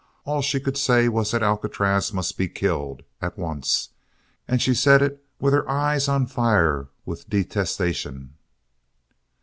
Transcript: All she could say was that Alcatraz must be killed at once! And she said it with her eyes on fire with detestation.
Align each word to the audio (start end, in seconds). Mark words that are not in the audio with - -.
All 0.25 0.41
she 0.41 0.59
could 0.59 0.77
say 0.79 1.07
was 1.07 1.29
that 1.29 1.43
Alcatraz 1.43 2.11
must 2.11 2.35
be 2.35 2.47
killed 2.49 3.03
at 3.21 3.37
once! 3.37 3.89
And 4.47 4.59
she 4.59 4.73
said 4.73 5.03
it 5.03 5.23
with 5.39 5.53
her 5.53 5.69
eyes 5.69 6.07
on 6.07 6.25
fire 6.25 6.87
with 7.05 7.29
detestation. 7.29 8.33